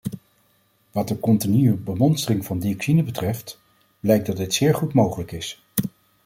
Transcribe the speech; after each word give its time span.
Wat 0.91 1.07
de 1.07 1.19
continue 1.19 1.73
bemonstering 1.75 2.45
van 2.45 2.59
dioxine 2.59 3.03
betreft, 3.03 3.59
blijkt 3.99 4.25
dat 4.25 4.37
dit 4.37 4.53
zeer 4.53 4.75
goed 4.75 4.93
mogelijk 4.93 5.31
is. 5.31 5.63